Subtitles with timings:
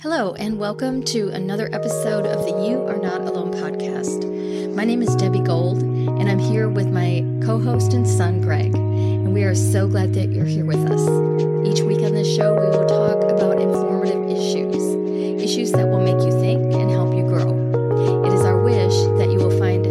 [0.00, 4.72] Hello, and welcome to another episode of the You Are Not Alone podcast.
[4.72, 8.76] My name is Debbie Gold, and I'm here with my co host and son, Greg.
[8.76, 11.02] And we are so glad that you're here with us.
[11.66, 16.24] Each week on this show, we will talk about informative issues, issues that will make
[16.24, 17.50] you think and help you grow.
[18.24, 19.84] It is our wish that you will find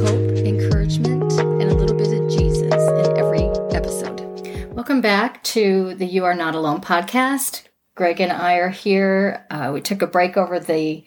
[0.00, 3.44] hope, encouragement, and a little bit of Jesus in every
[3.76, 4.74] episode.
[4.74, 7.68] Welcome back to the You Are Not Alone podcast.
[7.94, 9.46] Greg and I are here.
[9.50, 11.04] Uh, we took a break over the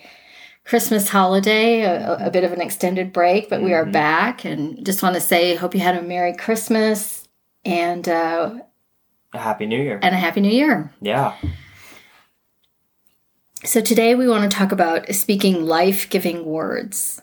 [0.64, 5.02] Christmas holiday, a, a bit of an extended break, but we are back and just
[5.04, 7.28] want to say, hope you had a Merry Christmas
[7.64, 8.60] and uh,
[9.34, 10.00] A Happy New Year.
[10.02, 10.92] and a Happy New Year.
[11.02, 11.36] Yeah.
[13.64, 17.22] So today we want to talk about speaking life-giving words.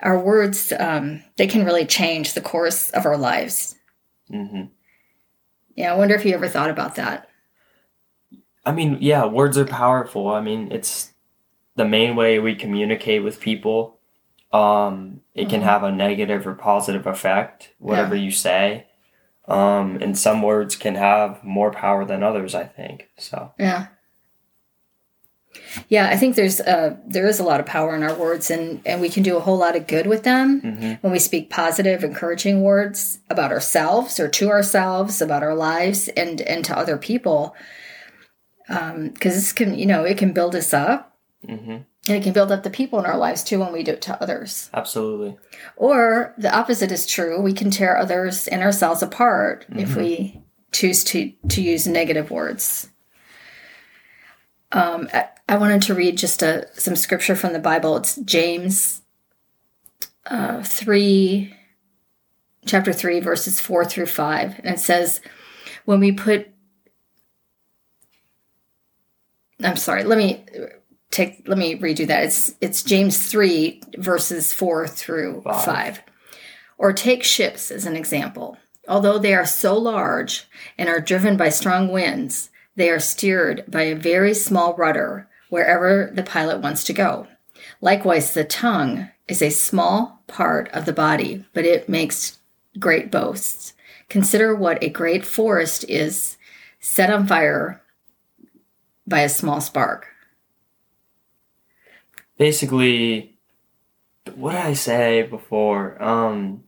[0.00, 3.76] Our words, um, they can really change the course of our lives.
[4.28, 4.62] hmm
[5.76, 7.28] Yeah, I wonder if you ever thought about that.
[8.64, 10.28] I mean, yeah, words are powerful.
[10.28, 11.12] I mean, it's
[11.76, 13.98] the main way we communicate with people.
[14.52, 15.64] Um, it can Mhm.
[15.64, 18.86] have a negative or positive effect, whatever you say.
[19.48, 23.08] Um, and some words can have more power than others, I think.
[23.18, 23.86] So, Yeah.
[25.88, 28.80] Yeah, I think there's uh there is a lot of power in our words and
[28.86, 31.50] and we can do a whole lot of good with them hmm when we speak
[31.50, 36.96] positive, encouraging words about ourselves or to ourselves, about our lives and and to other
[36.96, 37.54] people.
[38.72, 41.78] Um because this can, you know, it can build us up hmm
[42.08, 44.02] and it can build up the people in our lives too when we do it
[44.02, 44.68] to others.
[44.74, 45.36] absolutely.
[45.76, 47.40] Or the opposite is true.
[47.40, 49.96] We can tear others and ourselves apart if Mhm.
[49.96, 50.42] we
[50.72, 52.88] choose to to use negative words.
[54.72, 57.96] Um, I, I wanted to read just a, some scripture from the Bible.
[57.98, 59.02] It's James
[60.26, 61.54] uh, three,
[62.64, 65.20] chapter three, verses four through five, and it says,
[65.84, 66.48] "When we put."
[69.62, 70.04] I'm sorry.
[70.04, 70.44] Let me
[71.10, 71.46] take.
[71.46, 72.24] Let me redo that.
[72.24, 75.64] It's it's James three, verses four through Five.
[75.64, 76.02] five.
[76.78, 78.56] Or take ships as an example.
[78.88, 83.82] Although they are so large and are driven by strong winds, they are steered by
[83.82, 87.28] a very small rudder wherever the pilot wants to go.
[87.80, 92.38] Likewise, the tongue is a small part of the body, but it makes
[92.78, 93.74] great boasts.
[94.08, 96.36] Consider what a great forest is
[96.80, 97.81] set on fire
[99.06, 100.06] by a small spark.
[102.38, 103.36] Basically,
[104.34, 106.02] what did I say before?
[106.02, 106.64] Um,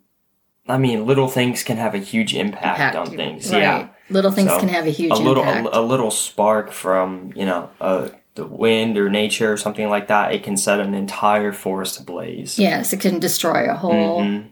[0.68, 3.50] I mean, little things can have a huge impact, on things.
[3.52, 3.60] Right.
[3.62, 3.88] Yeah.
[4.10, 5.68] Little things So, can have a huge a little impact.
[5.74, 10.08] a, a little spark from you know uh, the wind or nature or something like
[10.08, 14.50] that it can set an entire forest ablaze yes, it can destroy a whole Mhm.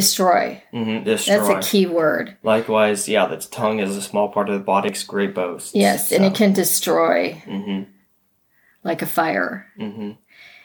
[0.00, 0.62] Destroy.
[0.74, 2.36] Mhm, destroy That's a key word.
[2.42, 6.12] likewise yeah the tongue is a small part of the body it's great boast Yes,
[6.12, 7.82] and it can destroy hmm
[8.84, 9.66] like a fire.
[9.78, 10.10] hmm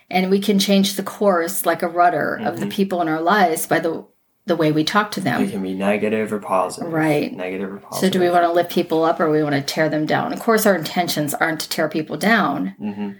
[0.09, 2.71] And we can change the course like a rudder of the Mhm.
[2.71, 4.03] people in our lives by the
[4.47, 5.41] the way we talk to them.
[5.43, 7.31] it can be negative or positive Right.
[7.31, 9.61] negative or positive So do we want to lift people up or we want to
[9.61, 10.33] tear them down?
[10.33, 13.11] Of course our intentions aren't to tear people down, hmm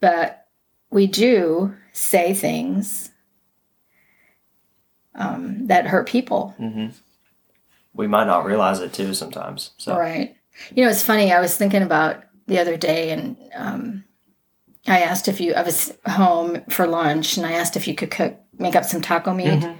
[0.00, 0.46] but
[0.90, 3.10] we do say things
[5.14, 6.54] um, that hurt people.
[6.58, 6.88] hmm
[7.94, 10.34] we might not realize it too sometimes so Right.
[10.74, 11.30] You know, it's funny.
[11.30, 14.04] I was thinking about the other day, and um,
[14.86, 15.52] I asked if you.
[15.54, 19.00] I was home for lunch, and I asked if you could cook, make up some
[19.02, 19.60] taco meat.
[19.60, 19.76] Mhm.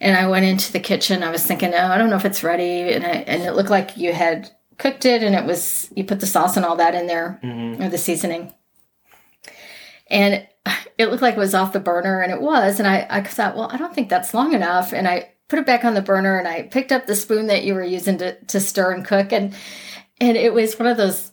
[0.00, 1.22] And I went into the kitchen.
[1.22, 3.70] I was thinking, oh, I don't know if it's ready, and I, and it looked
[3.70, 6.94] like you had cooked it, and it was you put the sauce and all that
[6.94, 7.80] in there, Mhm.
[7.84, 8.52] or the seasoning.
[10.08, 10.46] And
[10.98, 12.78] it looked like it was off the burner, and it was.
[12.78, 14.92] And I, I thought, well, I don't think that's long enough.
[14.92, 17.64] And I put it back on the burner, and I picked up the spoon that
[17.64, 19.54] you were using to, to stir and cook, and
[20.20, 21.30] and it was one of those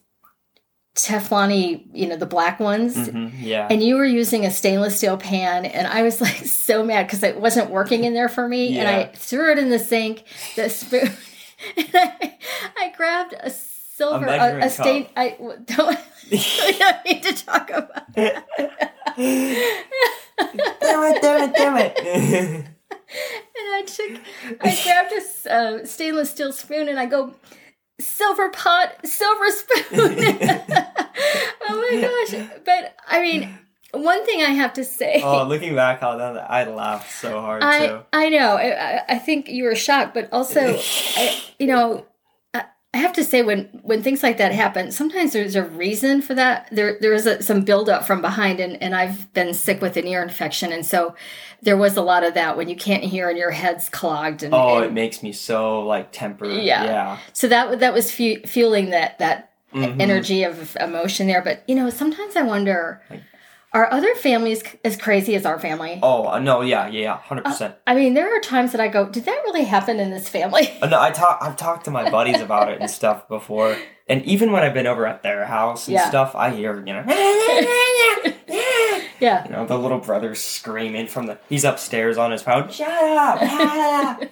[0.95, 2.95] Teflon-y, you know, the black ones.
[2.97, 3.31] Mhm.
[3.39, 7.05] yeah And you were using a stainless steel pan, and I was like so mad
[7.05, 8.69] because it wasn't working in there for me.
[8.69, 8.79] Yeah.
[8.81, 10.23] And I threw it in the sink,
[10.55, 11.11] the spoon,
[11.77, 12.38] and I,
[12.77, 15.07] I grabbed a silver, a, a stain.
[15.15, 18.15] I don't, don't need to talk about.
[18.15, 18.44] damn
[21.03, 21.97] it damn it damn it
[23.59, 24.21] And I took,
[24.62, 27.33] I grabbed a uh, stainless steel spoon, and I go,
[28.00, 29.83] silver pot, silver spoon.
[31.69, 32.50] oh my gosh!
[32.65, 33.57] But I mean,
[33.91, 35.21] one thing I have to say.
[35.24, 38.56] oh looking back on that i laughed so hard I too I know.
[38.57, 40.77] I, I- I think you were shocked, but also,
[41.15, 42.06] I, you know,
[42.94, 46.34] I, have to say when when things like that happen, sometimes there's a reason for
[46.36, 46.68] that.
[46.72, 50.07] There there is a, some buildup from behind, and and I've been sick with an
[50.07, 51.16] ear infection, and so
[51.62, 54.54] there was a lot of that when you can't hear and your head's clogged, and,
[54.54, 56.45] Oh, and it makes me so like temper.
[56.45, 56.84] Yeah.
[56.84, 57.18] Yeah.
[57.34, 60.00] so that that was fu- fueling that that Mhm.
[60.01, 61.42] energy of emotion there.
[61.42, 63.22] But you know, sometimes I wonder, Like-
[63.74, 66.00] are other families as crazy as our family?
[66.02, 67.75] Oh uh, no, yeah, yeah, yeah, hundred percent.
[67.86, 70.69] I mean, there are times that I go, did that really happen in this family?
[70.81, 71.40] Uh, No, I talk.
[71.42, 73.75] I've talked to my buddies about it and stuff before,
[74.08, 76.08] and even when I've been over at their house and Yeah.
[76.10, 77.04] stuff, I hear you know,
[79.19, 79.44] yeah.
[79.46, 81.38] you know, the little brother screaming from the.
[81.50, 82.69] He's upstairs on his phone.
[82.72, 84.22] Shut up!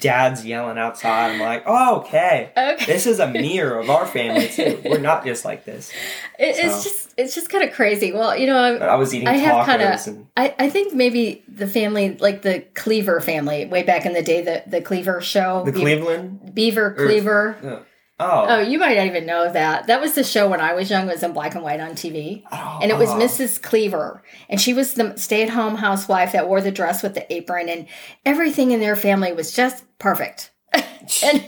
[0.00, 1.32] shut up." Dad's yelling outside.
[1.32, 2.50] I'm like, oh, okay.
[2.56, 2.84] Okay.
[2.86, 4.80] This is a mirror of our family too.
[4.84, 5.90] We're not just like this.
[6.38, 8.12] It, it's just it's just kind of crazy.
[8.12, 10.92] Well, you know, I'm, I was eating I have tacos kinda- and I, I think
[10.94, 15.20] maybe the family, like the Cleaver family, way back in the day, the, the Cleaver
[15.20, 15.62] show.
[15.64, 16.54] the Be- Cleveland.
[16.54, 17.56] Beaver Cleaver.
[17.62, 17.82] Uh,
[18.20, 19.86] oh, Oh, you might not even know that.
[19.86, 21.08] That was the show when I was young.
[21.08, 22.42] It was in black and white on TV.
[22.50, 23.18] Oh, And it was oh.
[23.18, 23.60] Mrs.
[23.62, 24.22] Cleaver.
[24.48, 27.68] And she was the stay at home housewife that wore the dress with the apron.
[27.68, 27.86] And
[28.24, 30.50] everything in their family was just perfect.
[31.22, 31.44] and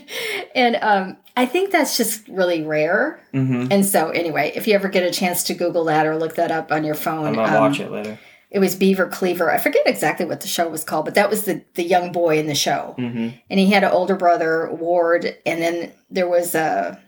[0.54, 3.20] and um, I think that's just really rare.
[3.34, 3.68] Mhm.
[3.70, 6.50] And so, anyway, if you ever get a chance to Google that or look that
[6.50, 8.18] up on your phone, I might um, watch it later.
[8.50, 9.50] It was Beaver Cleaver.
[9.50, 12.38] I forget exactly what the show was called, but that was the the young boy
[12.38, 16.54] in the show, hmm and he had an older brother Ward, and then there was
[16.54, 16.98] a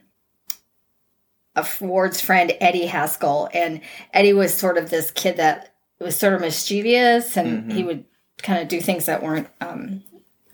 [1.56, 3.80] a Ward's friend Eddie Haskell, and
[4.12, 7.72] Eddie was sort of this kid that was sort of mischievous, and Mhm.
[7.74, 8.04] he would
[8.42, 10.02] kind of do things that weren't um,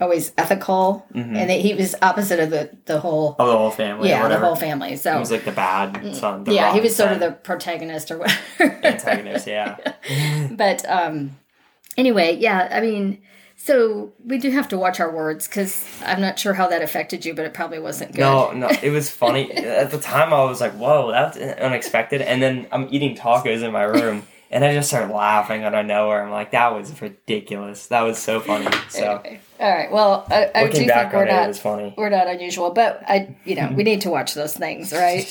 [0.00, 1.36] always ethical, Mhm.
[1.36, 4.08] and he was opposite of the the whole Oh, the whole family.
[4.10, 4.96] yeah the whole family.
[4.96, 6.44] So He was like the bad son.
[6.44, 8.78] the yeah, he was sort of the protagonist or whatever.
[8.84, 9.46] antagonist.
[9.46, 9.76] Yeah.
[10.50, 11.36] but um
[11.96, 13.18] anyway yeah i mean
[13.56, 17.24] so we do have to watch our words because i'm not sure how that affected
[17.24, 19.50] you but it probably wasn't good No, no, it was funny.
[19.52, 23.72] At the time, I was like, "Whoa, that's unexpected." And then I'm eating tacos in
[23.72, 26.24] my room, and I just started laughing out of nowhere.
[26.24, 27.88] I'm like, "That was ridiculous.
[27.88, 29.22] That was so funny." So
[29.58, 31.58] all right well i, I do looking think back we're on it, it not was
[31.58, 31.94] funny.
[31.96, 35.26] we're not unusual but i you know we need to watch those things right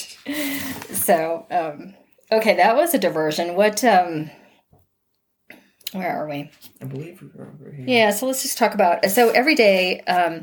[0.92, 1.94] so um
[2.32, 4.30] okay that was a diversion what um
[5.94, 6.50] where are we
[6.82, 7.86] I believe we were over here.
[7.88, 10.02] Yeah, so let's just talk about so every day.
[10.02, 10.42] Um,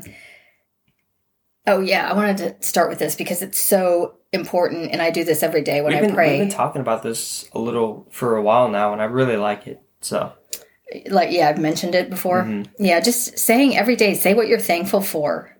[1.67, 5.23] oh yeah, I wanted to start with this because it's so important, and I do
[5.23, 6.39] this every day when We've I pray.
[6.39, 9.67] we've been talking about this a little for a while now, and I really like
[9.67, 9.81] it.
[10.01, 10.33] So
[11.09, 12.43] like yeah, I've mentioned it before.
[12.43, 12.67] Mhm.
[12.77, 15.55] Yeah, just saying every day, say what you're thankful for.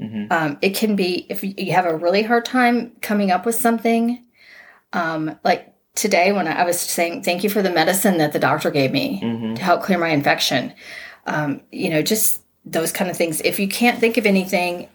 [0.00, 0.30] Mhm.
[0.30, 4.22] Um, it can be if you have a really hard time coming up with something.
[4.92, 8.70] Um, like today when I was saying thank you for the medicine that the doctor
[8.70, 9.56] gave me Mhm.
[9.56, 10.72] to help clear my infection.
[11.26, 13.40] Um, you know, just those kind of things.
[13.40, 14.88] If you can't think of anything,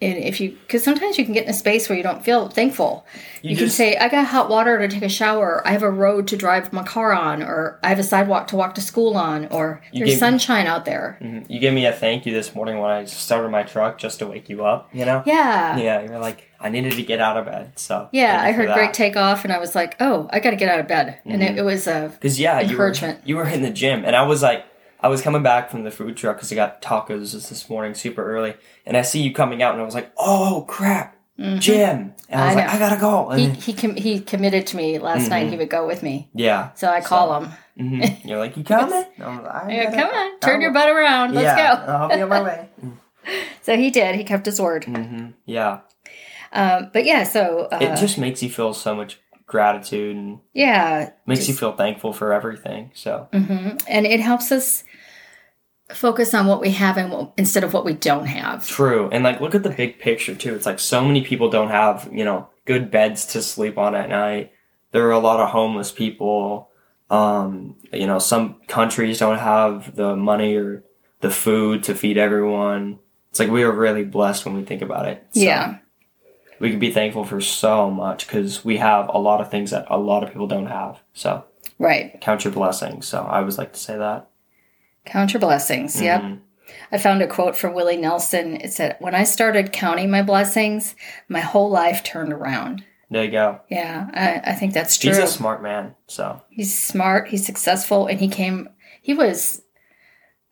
[0.00, 2.48] and if you, because sometimes you can get in a space where you don't feel
[2.48, 3.04] thankful.
[3.42, 5.60] You, can just- say, I got hot water to take a shower.
[5.66, 8.56] I have a road to drive my car on, or I have a sidewalk to
[8.56, 11.18] walk to school on, or there's gave- sunshine out there.
[11.20, 11.46] Mhm.
[11.48, 14.26] you gave me a thank you this morning when I started my truck just to
[14.28, 14.88] wake you up.
[14.92, 15.22] You know.
[15.26, 15.76] Yeah.
[15.76, 17.72] Yeah, you're like, I needed to get out of bed.
[17.76, 18.66] So Yeah, I heard.
[18.72, 21.18] Greg take off, and I was like, "Oh, I got to get out of bed."
[21.24, 21.54] And Mm-hmm.
[21.54, 23.20] it, it was a Because yeah, you were, Encouragement.
[23.24, 24.64] you were in the gym, and I was like,
[25.00, 28.24] I was coming back from the food truck because I got tacos this morning super
[28.24, 28.54] early,
[28.84, 31.16] and I see you coming out, and I was like, oh crap,
[31.58, 32.42] gym!" and I Mm-hmm.
[32.42, 32.68] I was like.
[32.68, 33.30] I gotta go.
[33.30, 35.48] And he he com- he committed to me last night.
[35.50, 37.50] He would go with me, yeah, so I call him.
[37.78, 39.04] hmm you're like, you coming?
[39.20, 41.34] I'm like, Yeah, come on, turn I'll- your butt around.
[41.34, 41.92] Let's yeah, go.
[41.92, 42.68] I'll be on my way.
[43.62, 44.14] So he did.
[44.16, 44.84] He kept his word.
[44.84, 45.80] hmm Yeah,
[46.52, 51.10] Um, but yeah, so uh, it just makes you feel so much gratitude and yeah,
[51.26, 52.92] makes you feel thankful for everything.
[52.94, 54.84] So hmm and it helps us
[55.88, 58.66] focus on what we have and what, instead of what we don't have.
[58.68, 59.08] True.
[59.10, 60.54] And like look at the big picture too.
[60.54, 64.10] It's like so many people don't have, you know, good beds to sleep on at
[64.10, 64.52] night.
[64.92, 66.70] There are a lot of homeless people.
[67.10, 70.84] Um, you know, some countries don't have the money or
[71.20, 72.98] the food to feed everyone.
[73.30, 75.26] It's like we are really blessed when we think about it.
[75.32, 75.78] So Yeah,
[76.60, 79.86] We can be thankful for so much because we have a lot of things that
[79.88, 81.00] a lot of people don't have.
[81.12, 81.44] So
[81.78, 82.20] right.
[82.20, 83.06] count your blessings.
[83.06, 84.28] So I always like to say that.
[85.04, 86.00] Count your blessings.
[86.00, 86.20] Yep.
[86.22, 86.40] Mhm.
[86.92, 88.56] I found a quote from Willie Nelson.
[88.60, 90.94] It said, When I started counting my blessings,
[91.28, 92.84] my whole life turned around.
[93.10, 93.60] There you go.
[93.70, 95.10] Yeah, I, I think that's true.
[95.10, 95.94] He's a smart man.
[96.08, 98.68] So He's smart, he's successful, and he came,
[99.00, 99.62] he was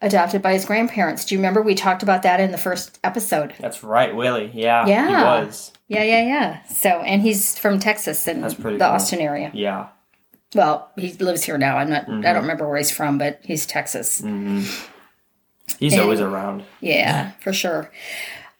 [0.07, 1.25] adopted by his grandparents.
[1.25, 3.55] Do you remember we talked about that in the first episode?
[3.59, 4.51] that's right, Willie.
[4.55, 5.07] Yeah, Yeah.
[5.09, 5.13] he
[5.47, 5.73] was.
[5.89, 6.63] Yeah, yeah, yeah.
[6.65, 8.95] So, and he's from Texas and That's pretty the cool.
[8.95, 9.51] Austin area.
[9.55, 9.89] Yeah.
[10.55, 11.77] Well, he lives here now.
[11.77, 12.23] I'm not, I Mhm.
[12.23, 14.21] don't remember where he's from, but he's Texas.
[14.21, 14.63] hmm
[15.81, 16.63] He's And- always around.
[16.81, 17.91] Yeah, for sure.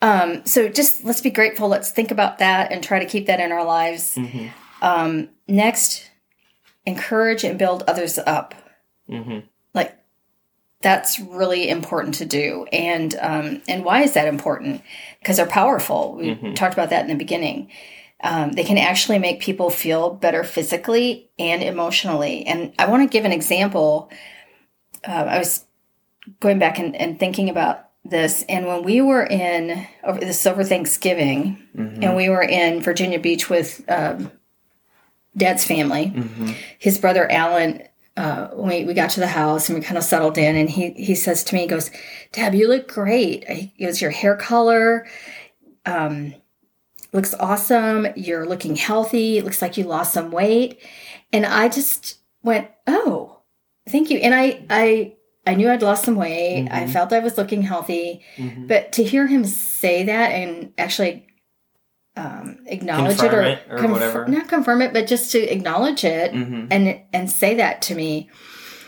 [0.03, 1.69] Um, so just let's be grateful.
[1.69, 4.15] Let's think about that and try to keep that in our lives.
[4.17, 4.49] hmm
[4.83, 6.11] Um, next,
[6.85, 8.55] encourage and build others up.
[9.09, 9.39] hmm
[9.73, 9.97] Like
[10.87, 12.65] that's really important to do.
[12.73, 14.83] And um, and why is that important?
[15.19, 16.15] Because they're powerful.
[16.17, 16.55] We Mhm.
[16.55, 17.69] talked about that in the beginning.
[18.23, 22.47] um, they can actually make people feel better physically and emotionally.
[22.47, 24.09] And I want to give an example.
[25.07, 25.67] Uh, I was
[26.41, 27.77] going back and, and thinking about
[28.07, 32.03] this, and when we were in over this over Thanksgiving, Mhm.
[32.05, 34.31] and we were in Virginia Beach with um,
[35.37, 36.55] Dad's family, Mhm.
[36.79, 37.83] his brother Alan.
[38.17, 40.71] Uh, when we, we got to the house and we kind of settled in, and
[40.71, 41.91] he he says to me, he goes,
[42.33, 43.47] "Deb, you look great.
[43.49, 45.07] He goes, your hair color,
[45.85, 46.35] um,
[47.13, 48.07] looks awesome.
[48.17, 49.37] You're looking healthy.
[49.39, 50.79] It looks like you lost some weight."
[51.33, 53.41] And I just went, "Oh,
[53.89, 55.13] thank you." And I I
[55.47, 56.69] I knew I'd lost some weight.
[56.71, 56.93] I Mhm.
[56.93, 58.67] felt I was looking healthy, Mhm.
[58.67, 61.27] but to hear him say that and actually
[62.17, 64.27] um, acknowledge Confirm it it or confir- whatever.
[64.29, 66.69] not confirm it, but just to acknowledge it Mhm.
[66.71, 68.31] and and say that to me,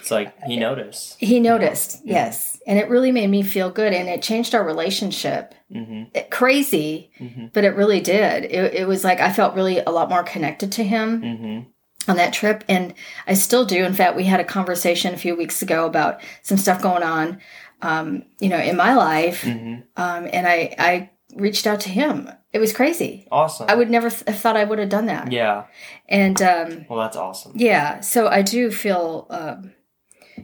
[0.01, 1.17] It's like he noticed.
[1.19, 2.01] he noticed.
[2.05, 5.55] Yes, and it really made me feel good, and it changed our relationship.
[5.73, 8.45] hmm It, crazy, hmm but it really did.
[8.45, 11.59] It, it was like I felt really a lot more connected to him hmm
[12.07, 12.95] on that trip and
[13.27, 16.57] i still do in fact we had a conversation a few weeks ago about some
[16.57, 17.39] stuff going on
[17.83, 22.31] um, you know in my life hmm um, and i i reached out to him
[22.53, 23.67] it was crazy Awesome.
[23.69, 25.65] i would never th- have thought i would have done that Yeah.
[26.09, 27.53] and um, Well, that's awesome.
[27.55, 29.73] yeah so i do feel um,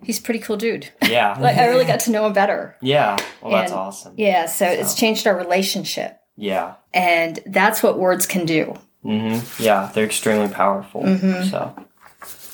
[0.02, 1.36] he's a pretty cool dude Yeah.
[1.40, 3.16] like i really got to know him better Yeah.
[3.42, 4.14] Well, that's And- awesome.
[4.16, 6.74] yeah so it's changed our relationship Yeah.
[6.92, 9.62] and that's what words can do Mm-hmm.
[9.62, 9.90] Yeah.
[9.92, 11.02] They're extremely powerful.
[11.02, 11.50] Mm-hmm.
[11.50, 11.74] So.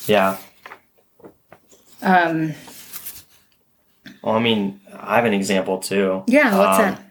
[0.05, 0.35] Yeah.
[2.01, 2.53] um,
[4.21, 6.23] Well, I mean, I have an example too.
[6.27, 7.01] yeah what's Um, that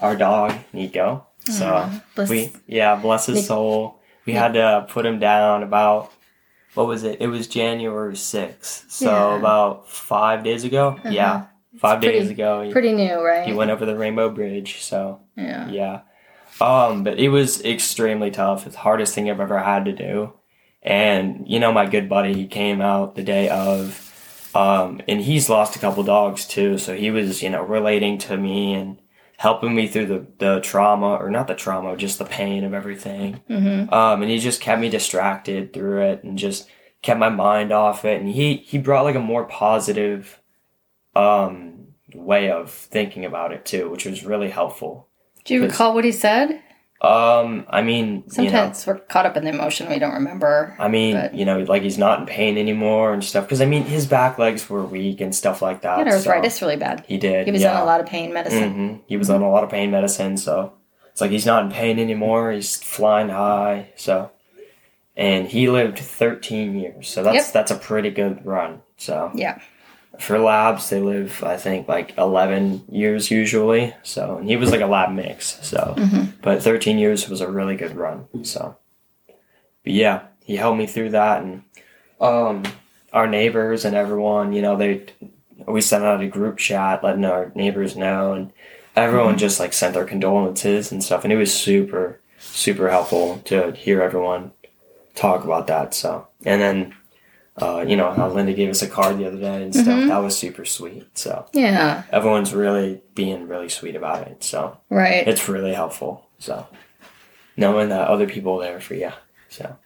[0.00, 1.26] Our dog, Nico.
[1.46, 4.00] So Aw, bless- we, yeah, bless his soul.
[4.26, 6.12] We had to put him down about
[6.74, 7.20] what was it?
[7.20, 8.90] It was January sixth.
[8.90, 9.36] So Yeah.
[9.38, 10.96] about five days ago.
[10.98, 11.08] Uh-huh.
[11.08, 11.44] Yeah,
[11.78, 12.62] five pretty- days ago.
[12.62, 14.82] He, pretty new right he went over the Rainbow Bridge.
[14.82, 16.00] So yeah yeah.
[16.60, 18.66] Um, but it was extremely tough.
[18.66, 20.34] It's the hardest thing I've ever had to do.
[20.82, 25.48] And, you know, my good buddy, he came out the day of, um, and he's
[25.48, 26.76] lost a couple dogs too.
[26.78, 28.98] So he was, you know, relating to me and
[29.40, 33.40] helping me through the, the trauma, or not the trauma, just the pain of everything.
[33.48, 33.90] mm-hmm.
[33.90, 36.68] Um, and he just kept me distracted through it and just
[37.00, 38.20] kept my mind off it.
[38.20, 40.38] And he, he brought like a more positive,
[41.16, 45.08] um, way of thinking about it too, which was really helpful.
[45.46, 46.60] Do you recall what he said?
[47.02, 50.76] Um, I mean, you know, Sometimes we're caught up in the emotion we don't remember.
[50.78, 53.44] I mean, but- you know, like he's not in pain anymore and stuff.
[53.46, 55.98] Because I mean, his back legs were weak and stuff like that.
[55.98, 57.04] He had so- arthritis really bad.
[57.08, 57.46] he did.
[57.46, 57.74] He was yeah.
[57.76, 58.72] on a lot of pain medicine.
[58.74, 60.74] hmm He was on a lot of pain medicine, so
[61.10, 62.52] it's like he's not in pain anymore.
[62.52, 63.88] He's flying high.
[63.96, 64.30] So,
[65.16, 67.52] and he lived 13 years, so that's Yep.
[67.54, 68.82] that's a pretty good run.
[68.98, 69.58] So Yeah.
[70.18, 73.94] For labs, they live I think like 11 years usually.
[74.02, 75.58] So and he was like a lab mix.
[75.62, 76.32] So, Mhm.
[76.42, 78.26] but 13 years was a really good run.
[78.44, 78.76] So,
[79.84, 81.62] but yeah, he helped me through that, and
[82.20, 82.64] um,
[83.12, 85.04] our neighbors and everyone, you know, they
[85.66, 88.52] we sent out a group chat letting our neighbors know, and
[88.96, 93.70] everyone just like sent their condolences and stuff, and it was super super helpful to
[93.72, 94.50] hear everyone
[95.14, 95.94] talk about that.
[95.94, 96.94] So, and then.
[97.60, 99.86] Uh, you know how Linda gave us a card the other day and stuff.
[99.86, 100.08] Mhm.
[100.08, 101.06] That was super sweet.
[101.18, 102.02] So Yeah.
[102.12, 104.42] everyone's really being really sweet about it.
[104.42, 105.26] So Right.
[105.28, 106.26] it's really helpful.
[106.38, 106.66] So
[107.56, 109.12] knowing that other people are there for you.
[109.50, 109.76] So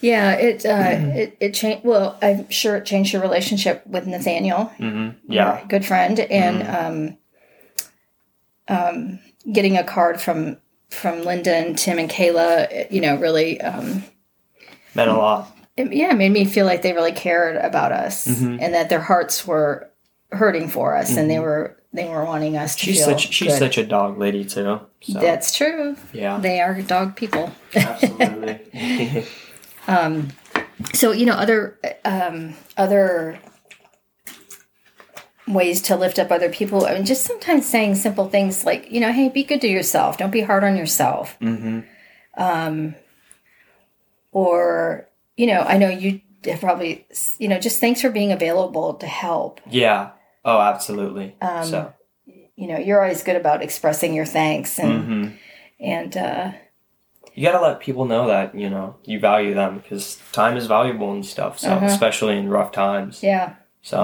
[0.00, 0.32] yeah.
[0.32, 1.84] It uh, it it changed.
[1.84, 4.64] Well, I'm sure it changed your relationship with Nathaniel.
[4.78, 7.16] hmm yeah, your good friend, and
[8.68, 9.18] um, um,
[9.52, 10.58] getting a card from
[10.90, 12.90] from Linda and Tim and Kayla.
[12.90, 13.60] You know, really.
[13.60, 14.04] Um,
[14.94, 15.56] meant a lot.
[15.80, 18.58] It, yeah, it made me feel like they really cared about us Mhm.
[18.60, 19.88] and that their hearts were
[20.32, 22.92] hurting for us, and they were they were wanting us to Mm-hmm.
[22.92, 23.58] She's feel such she's good.
[23.58, 24.80] such a dog lady too.
[25.00, 25.96] So That's true.
[26.12, 27.50] yeah, They are dog people.
[27.74, 28.58] absolutely.
[29.88, 30.28] Um,
[30.94, 33.40] so you know, other um, other
[35.48, 36.86] ways to lift up other people.
[36.86, 40.16] I mean, just sometimes saying simple things like, you know, hey, be good to yourself.
[40.16, 41.36] Don't be hard on yourself.
[41.40, 41.80] hmm
[42.36, 42.94] Um,
[44.30, 45.08] or
[45.40, 46.20] you know, I know you
[46.60, 47.06] probably,
[47.38, 49.60] you know, just thanks for being available to help.
[49.70, 50.10] Yeah.
[50.44, 51.36] Oh, absolutely.
[51.40, 51.94] Um, so.
[52.56, 55.28] You know, you're always good about expressing your thanks and hmm
[55.94, 56.52] and uh,
[57.34, 61.10] You gotta let people know that you know you value them because time is valuable
[61.12, 61.58] and stuff.
[61.58, 61.86] So Uh-huh.
[61.86, 63.22] especially in rough times.
[63.22, 63.54] yeah.
[63.80, 64.00] So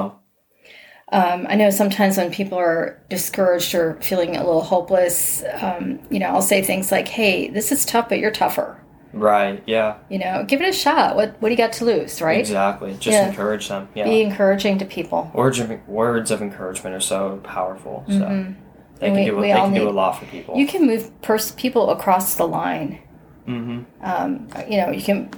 [1.12, 6.18] Um, I know sometimes when people are discouraged or feeling a little hopeless, um, you
[6.18, 8.80] know, I'll say things like, "Hey, this is tough, but you're tougher."
[9.12, 9.62] Right.
[9.66, 9.96] Yeah.
[10.08, 11.16] You know, give it a shot.
[11.16, 12.38] What What do you got to lose, right?
[12.40, 12.92] Exactly.
[12.94, 13.28] Just Yeah.
[13.28, 13.88] encourage them.
[13.94, 14.04] Yeah.
[14.04, 15.30] Be encouraging to people.
[15.34, 18.04] words of words of encouragement are so powerful.
[18.08, 18.54] So Mhm.
[19.00, 20.56] they And can we- do we they can do a lot for people.
[20.56, 22.98] You can move pers- people across the line.
[23.46, 23.80] Mm-hmm.
[24.02, 25.30] Um, you know, you can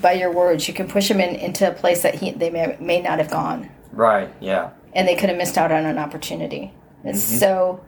[0.00, 2.74] by your words, you can push them in into a place that he, they may,
[2.80, 4.30] may not have gone, Right.
[4.40, 4.70] Yeah.
[4.94, 6.72] and they could have missed out on an opportunity.
[7.04, 7.38] It's Mm-hmm.
[7.38, 7.80] so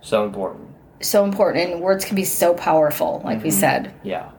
[0.00, 0.68] So important.
[1.02, 3.58] So important, and words can be so powerful, like we Mm-hmm.
[3.60, 3.94] said.
[4.02, 4.30] Yeah.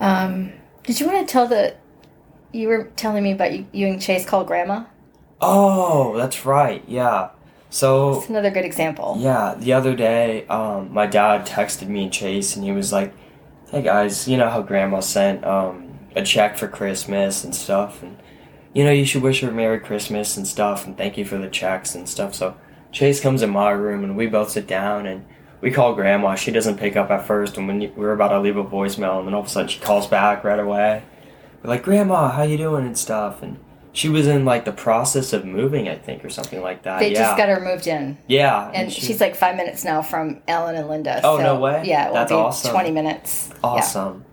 [0.00, 0.52] Um,
[0.84, 1.76] did you want to tell the?
[2.52, 4.84] You were telling me about you, you and Chase called Grandma.
[5.40, 6.82] Oh, that's right.
[6.88, 7.30] Yeah.
[7.70, 9.18] So It's another good example.
[9.18, 13.12] Yeah, the other day, um, my dad texted me and Chase, and he was like,
[13.70, 18.16] "Hey guys, you know how Grandma sent um, a check for Christmas and stuff, and
[18.72, 21.48] you know you should wish her Merry Christmas and stuff, and thank you for the
[21.50, 22.56] checks and stuff." So
[22.92, 25.24] Chase comes in my room, and we both sit down, and
[25.60, 26.34] we call Grandma.
[26.34, 29.18] She doesn't pick up at first, and when we were about to leave a voicemail,
[29.18, 31.02] and then all of a sudden she calls back right away.
[31.62, 33.58] We're like, "Grandma, how you doing?" and stuff, and
[33.92, 37.00] she was in like the process of moving, I think, or something like that.
[37.00, 37.18] They yeah.
[37.18, 40.76] just got her moved in, yeah, and she- she's like five minutes now from Ellen
[40.76, 41.20] and Linda.
[41.24, 41.82] Oh, so, no way?
[41.84, 42.70] Yeah, That's awesome.
[42.72, 43.48] Twenty minutes.
[43.50, 43.56] Yeah.
[43.62, 44.24] awesome.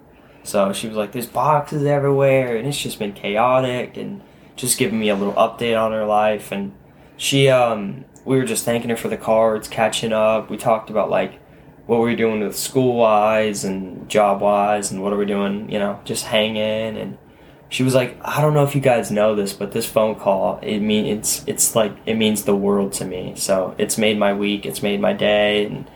[0.44, 4.22] So she was like, "There's boxes everywhere, and it's just been chaotic." And
[4.56, 6.52] just giving me a little update on her life.
[6.52, 6.74] And
[7.18, 10.50] she, um, we were just thanking her for the cards, catching up.
[10.50, 11.40] We talked about like
[11.86, 15.72] what we were doing with school wise and job wise, and what are we doing,
[15.72, 16.98] you know, just hanging.
[16.98, 17.18] And
[17.70, 20.60] she was like, "I don't know if you guys know this, but this phone call,
[20.62, 23.34] it mean it's it's like it means the world to me.
[23.36, 25.90] So it's made my week, it's made my day, and."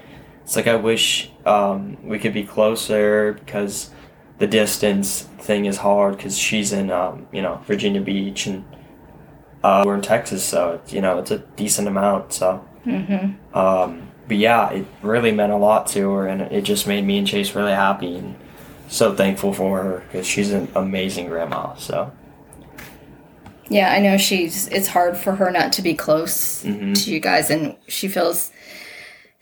[0.50, 3.92] It's like I wish um, we could be closer because
[4.40, 8.66] the distance thing is hard because she's in um, you know Virginia Beach and
[9.63, 12.34] uh, we're in Texas, so it's, you know it's a decent amount.
[12.34, 13.58] So, Mm-hmm.
[13.58, 17.18] um, but yeah, it really meant a lot to her, and it just made me
[17.18, 18.36] and Chase really happy and
[18.88, 21.75] so thankful for her because she's an amazing grandma.
[21.75, 22.12] So,
[23.70, 24.68] Yeah, I know she's.
[24.70, 27.04] It's hard for her not to be close Mhm.
[27.04, 28.51] to you guys, and she feels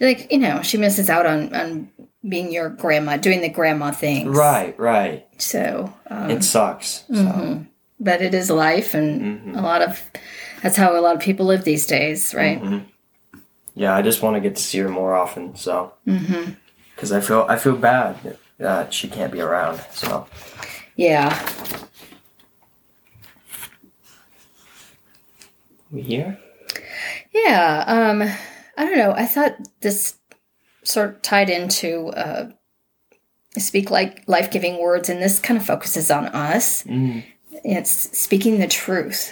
[0.01, 1.89] like you know she misses out on on
[2.27, 4.27] being your grandma, doing the grandma things.
[4.35, 7.03] right, right, So, um, it sucks.
[7.07, 7.67] So, mhm.
[7.99, 9.21] But it is life, and
[9.55, 9.57] Mhm.
[9.57, 10.01] a lot of
[10.61, 12.61] that's how a lot of people live these days, right?
[12.61, 12.85] mhm.
[13.75, 15.55] yeah, I just want to get to see her more often.
[15.55, 15.93] So.
[16.07, 16.51] Mm-hmm.
[16.95, 19.79] because I feel I feel bad that she can't be around.
[19.91, 20.25] So
[20.95, 21.29] Yeah.
[25.91, 26.37] we here?
[27.33, 28.21] Yeah, um,
[28.77, 29.11] I don't know.
[29.11, 30.15] I thought this
[30.83, 32.49] sort of tied into uh,
[33.57, 36.83] speak like life giving words, and this kind of focuses on us.
[36.83, 37.23] Mm.
[37.63, 39.31] It's speaking the truth.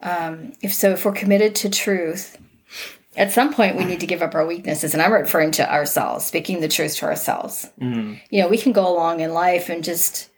[0.00, 2.36] Um, if so, if we're committed to truth,
[3.16, 6.26] at some point we need to give up our weaknesses, and I'm referring to ourselves,
[6.26, 7.66] speaking the truth to ourselves.
[7.80, 8.20] Mm.
[8.30, 10.28] You know, we can go along in life and just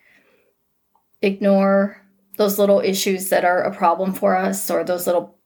[1.22, 2.00] ignore
[2.36, 5.36] those little issues that are a problem for us or those little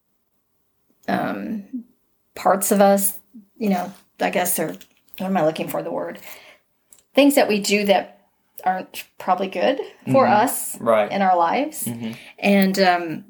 [1.09, 1.85] um,
[2.35, 3.19] parts of us,
[3.57, 4.69] you know, I guess they're,
[5.19, 6.19] what am I looking for the word?
[7.15, 8.20] Things that we do that
[8.65, 9.81] aren't probably good
[10.13, 10.33] for Mhm.
[10.45, 11.11] us Right.
[11.11, 11.85] in our lives.
[11.85, 12.17] Mhm.
[12.39, 13.25] And, um,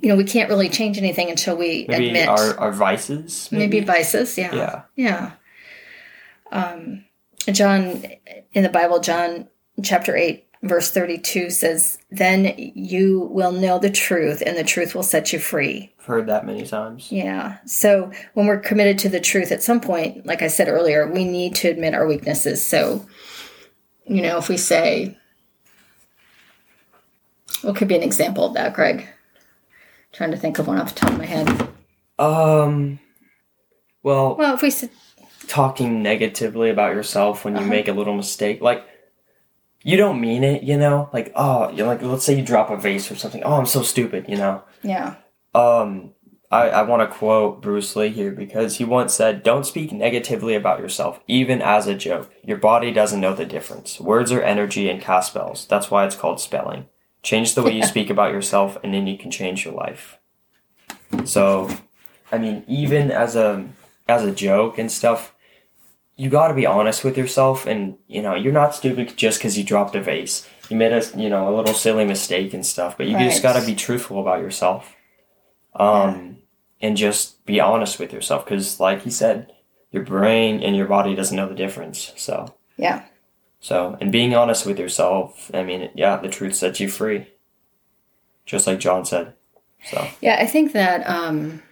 [0.00, 3.48] you know, we can't really change anything until we Maybe admit our, our vices.
[3.50, 3.86] maybe Maybe.
[3.86, 4.36] vices.
[4.36, 4.54] Yeah.
[4.54, 4.80] Yeah.
[4.96, 5.30] Yeah.
[6.52, 7.04] Um,
[7.50, 8.04] John,
[8.52, 9.48] in the Bible, John
[9.82, 15.02] chapter 8, verse 32 says, Then you will know the truth, and the truth will
[15.02, 15.92] set you free.
[16.00, 17.08] I've heard that many times.
[17.10, 17.56] Yeah.
[17.66, 21.24] So when we're committed to the truth, at some point, like I said earlier, we
[21.24, 22.64] need to admit our weaknesses.
[22.64, 23.04] So,
[24.06, 25.16] you know, if we say,
[27.62, 29.06] what could be an example of that, Greg?
[30.12, 31.48] trying to think of one off the top of my head.
[32.20, 33.00] Um.
[34.04, 34.90] Well, Well, if we said,
[35.48, 37.68] talking negatively about yourself when you Uh-huh.
[37.70, 38.84] make a little mistake, like
[39.82, 41.10] you don't mean it, you know.
[41.12, 43.42] Like oh, you're like let's say you drop a vase or something.
[43.42, 44.62] Oh, I'm so stupid, you know.
[44.82, 45.16] yeah,
[45.52, 46.12] Um,
[46.54, 50.54] I, I want to quote Bruce Lee here because he once said, Don't speak negatively
[50.54, 52.30] about yourself, even as a joke.
[52.44, 54.00] Your body doesn't know the difference.
[54.00, 55.66] Words are energy and cast spells.
[55.66, 56.86] That's why it's called spelling.
[57.22, 60.18] Change the way you speak about yourself, and then you can change your life.
[61.24, 61.70] So,
[62.30, 63.66] I mean, even as a
[64.06, 65.34] as a joke and stuff,
[66.16, 69.58] you got to be honest with yourself, and you know, you're not stupid just because
[69.58, 70.46] you dropped a vase.
[70.68, 73.58] You made a you know a little silly mistake and stuff, but you just got
[73.58, 74.94] to be truthful about yourself
[75.76, 76.38] um,
[76.84, 79.52] and just be honest with yourself because like he said
[79.90, 83.04] your brain and your body doesn't know the difference so yeah.
[83.60, 87.26] so and being honest with yourself i mean yeah the truth sets you free
[88.46, 89.34] just like john said
[89.90, 91.62] so Yeah, I think that um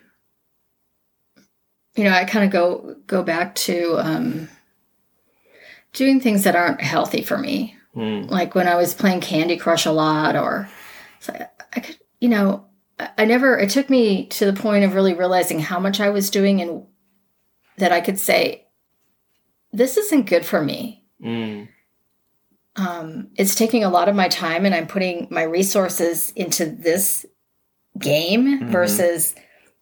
[1.97, 4.49] you know, I kind of go go back to um
[5.93, 7.77] doing things that aren't healthy for me.
[7.97, 10.69] mm, Like when I was playing Candy Crush a lot or
[11.21, 12.67] so I, I could, you know,
[13.19, 16.31] I, never it took me to the point of really realizing how much I was
[16.31, 16.85] doing and
[17.79, 18.67] that I could say
[19.73, 21.05] this isn't good for me.
[21.25, 21.69] Mm.
[22.77, 27.27] Um, it's taking a lot of my time, and I'm putting my resources into this
[27.99, 28.69] game Mhm.
[28.71, 29.35] versus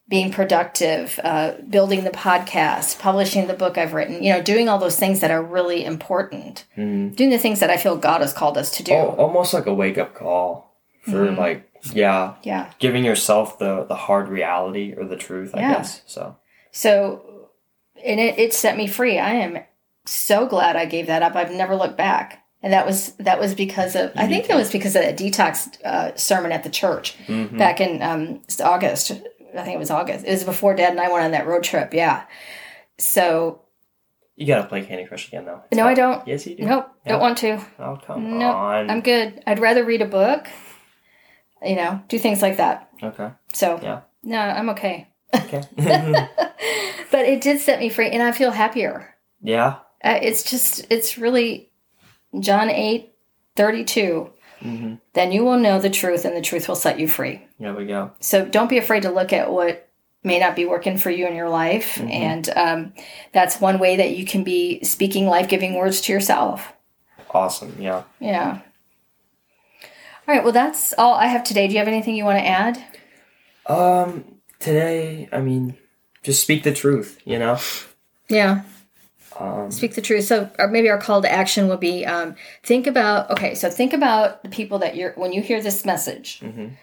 [0.09, 4.78] being productive, uh, building the podcast, publishing the book I've written, you know, doing all
[4.78, 7.14] those things that are really important, Mm.
[7.14, 8.92] doing the things that I feel God has called us to do.
[8.92, 11.38] Al- almost like a wake up call for Mhm.
[11.38, 12.70] like yeah, Yeah.
[12.78, 15.52] giving yourself the the hard reality or the truth.
[15.54, 15.72] I Yeah.
[15.74, 16.36] guess so.
[16.72, 17.48] So,
[18.04, 19.18] and it, it set me free.
[19.18, 19.58] I am
[20.06, 21.34] so glad I gave that up.
[21.36, 22.44] I've never looked back.
[22.62, 25.82] And that was that was because of I think it was because of a detox
[25.82, 27.56] uh, sermon at the church Mhm.
[27.56, 29.12] back in um, August.
[29.56, 30.26] I think it was August.
[30.26, 31.94] It was before Dad and I went on that road trip.
[31.94, 32.22] Yeah.
[32.98, 33.62] So
[34.36, 35.62] You gotta play Candy Crush again though.
[35.70, 36.26] It's no, I don't.
[36.28, 36.64] Yes, you do.
[36.64, 37.12] Nope, Yeah.
[37.12, 37.60] don't want to.
[37.78, 38.90] Oh come Nope, on.
[38.90, 39.42] I'm good.
[39.46, 40.46] I'd rather read a book.
[41.64, 42.88] You know, do things like that.
[43.02, 43.30] okay.
[43.52, 44.00] So Yeah.
[44.22, 45.08] no, I'm okay.
[45.34, 45.62] Okay.
[47.10, 49.14] But it did set me free, and I feel happier.
[49.42, 49.76] yeah.
[50.02, 51.70] Uh, it's just, it's really
[52.38, 53.12] John 8
[53.56, 54.30] 32.
[54.60, 57.44] hmm Then you will know the truth, and the truth will set you free.
[57.58, 58.12] There we go.
[58.20, 59.88] So don't be afraid to look at what
[60.22, 61.96] may not be working for you in your life.
[61.96, 62.10] Mhm.
[62.10, 62.92] And um,
[63.32, 66.72] that's one way that you can be speaking life giving words to yourself.
[67.34, 67.74] Awesome.
[67.78, 68.04] Yeah.
[68.20, 68.60] Yeah.
[70.30, 70.44] All right.
[70.44, 71.66] Well, that's all I have today.
[71.66, 72.84] Do you have anything you want to add?
[73.66, 74.36] Um.
[74.60, 75.76] Today, I mean,
[76.22, 77.20] just speak the truth.
[77.24, 77.58] You know.
[78.28, 78.62] Yeah.
[79.36, 79.72] Um.
[79.72, 80.26] Speak the truth.
[80.26, 83.92] So, or maybe our call to action will be um, think about, okay, so think
[83.92, 86.76] about the people that you're, when you hear this message, mhm.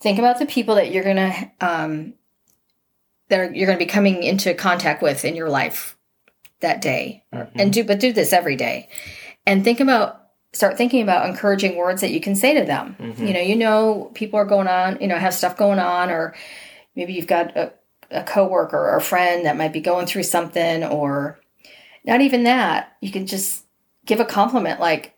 [0.00, 2.14] think about the people that you're going to, um,
[3.30, 5.96] that are, you're going to be coming into contact with in your life
[6.60, 7.24] that day.
[7.32, 7.50] Mhm.
[7.54, 8.90] And do, but do this every day.
[9.46, 12.96] And think about, start thinking about encouraging words that you can say to them.
[12.98, 13.26] Mhm.
[13.26, 16.34] You know, you know, people are going on, you know, have stuff going on, or
[16.96, 17.72] maybe you've got a,
[18.10, 21.38] a coworker or a friend that might be going through something, or
[22.04, 22.96] not even that.
[23.00, 23.64] You can just
[24.06, 25.14] give a compliment like,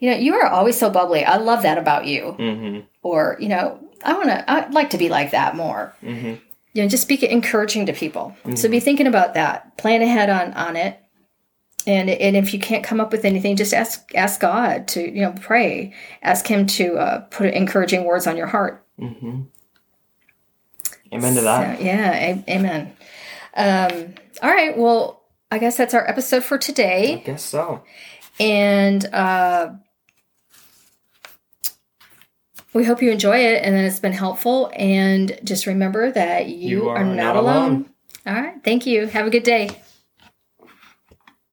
[0.00, 1.24] you know, you are always so bubbly.
[1.24, 2.34] I love that about you.
[2.38, 2.84] Mhm.
[3.02, 5.94] Or, you know, I want to, I'd like to be like that more.
[6.02, 6.40] Mhm.
[6.72, 8.34] You know, just speak it encouraging to people.
[8.56, 9.76] So be thinking about that.
[9.76, 10.98] Plan ahead on, on it.
[11.86, 15.22] And, and if you can't come up with anything, just ask ask God to you
[15.22, 15.92] know pray,
[16.22, 18.86] ask Him to uh, put encouraging words on your heart.
[19.00, 19.46] Mhm.
[21.12, 21.78] Amen to that.
[21.78, 22.92] So, yeah, a- amen.
[23.54, 27.14] Um, all right, well, I guess that's our episode for today.
[27.14, 27.82] I guess so.
[28.40, 29.72] and uh,
[32.72, 34.70] we hope you enjoy it and that it's been helpful.
[34.74, 37.90] And just remember that you, are, not, alone.
[38.26, 39.06] All right, thank you.
[39.08, 39.70] Have a good day.